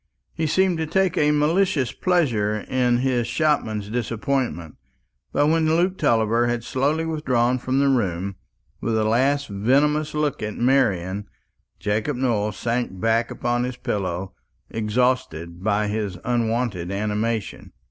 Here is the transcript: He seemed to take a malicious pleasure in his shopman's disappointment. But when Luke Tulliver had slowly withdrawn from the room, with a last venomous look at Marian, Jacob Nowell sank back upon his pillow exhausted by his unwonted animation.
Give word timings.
He 0.33 0.47
seemed 0.47 0.79
to 0.79 0.87
take 0.87 1.15
a 1.15 1.29
malicious 1.29 1.91
pleasure 1.91 2.55
in 2.61 2.97
his 3.05 3.27
shopman's 3.27 3.87
disappointment. 3.87 4.77
But 5.31 5.45
when 5.45 5.67
Luke 5.75 5.99
Tulliver 5.99 6.47
had 6.47 6.63
slowly 6.63 7.05
withdrawn 7.05 7.59
from 7.59 7.77
the 7.77 7.87
room, 7.87 8.35
with 8.79 8.97
a 8.97 9.03
last 9.03 9.47
venomous 9.47 10.15
look 10.15 10.41
at 10.41 10.55
Marian, 10.57 11.27
Jacob 11.79 12.17
Nowell 12.17 12.51
sank 12.51 12.99
back 12.99 13.29
upon 13.29 13.63
his 13.63 13.77
pillow 13.77 14.33
exhausted 14.71 15.63
by 15.63 15.85
his 15.85 16.17
unwonted 16.25 16.91
animation. 16.91 17.71